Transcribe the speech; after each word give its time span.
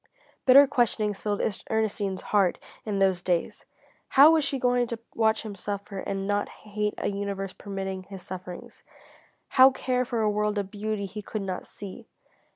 Bitter 0.47 0.65
questionings 0.65 1.21
filled 1.21 1.43
Ernestine's 1.69 2.21
heart 2.33 2.57
in 2.85 2.97
those 2.97 3.21
days. 3.21 3.65
How 4.07 4.31
was 4.31 4.43
she 4.43 4.57
going 4.57 4.87
to 4.87 4.97
watch 5.13 5.43
him 5.43 5.53
suffer 5.53 5.99
and 5.99 6.25
not 6.27 6.49
hate 6.49 6.95
a 6.97 7.07
universe 7.09 7.53
permitting 7.53 8.01
his 8.01 8.23
sufferings? 8.23 8.83
How 9.49 9.69
care 9.69 10.03
for 10.03 10.21
a 10.21 10.31
world 10.31 10.57
of 10.57 10.71
beauty 10.71 11.05
he 11.05 11.21
could 11.21 11.43
not 11.43 11.67
see? 11.67 12.07